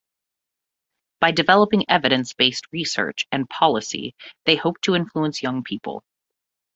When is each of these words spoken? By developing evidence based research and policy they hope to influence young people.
By 1.19 1.29
developing 1.29 1.87
evidence 1.87 2.33
based 2.33 2.65
research 2.71 3.27
and 3.31 3.47
policy 3.47 4.15
they 4.45 4.55
hope 4.55 4.81
to 4.81 4.95
influence 4.95 5.43
young 5.43 5.63
people. 5.63 6.03